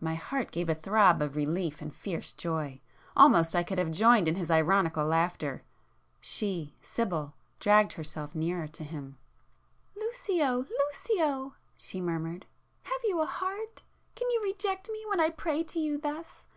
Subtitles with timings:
[0.00, 4.34] My heart gave a throb of relief and fierce joy,—almost I could have joined in
[4.34, 5.62] his ironical laughter.
[6.20, 9.16] She—Sibyl—dragged herself nearer to him.
[9.94, 13.80] "Lucio—Lucio!" she murmured—"Have you a heart?
[14.16, 16.46] Can you reject me when I pray to you thus?